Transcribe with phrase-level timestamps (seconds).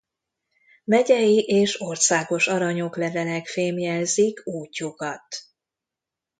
[0.83, 5.25] Megyei és országos arany oklevelek fémjelzik útjukat.